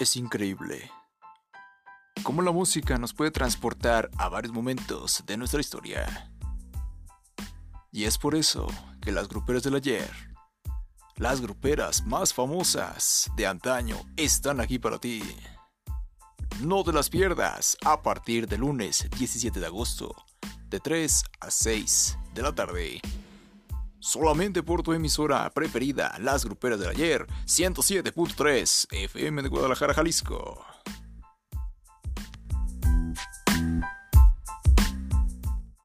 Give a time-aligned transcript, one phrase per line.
[0.00, 0.90] Es increíble
[2.22, 6.32] cómo la música nos puede transportar a varios momentos de nuestra historia.
[7.92, 8.66] Y es por eso
[9.02, 10.10] que las gruperas del ayer,
[11.16, 15.22] las gruperas más famosas de antaño, están aquí para ti.
[16.62, 20.16] No te las pierdas a partir del lunes 17 de agosto,
[20.70, 23.02] de 3 a 6 de la tarde.
[24.00, 30.69] Solamente por tu emisora preferida, Las Gruperas del Ayer, 107.3 FM de Guadalajara, Jalisco.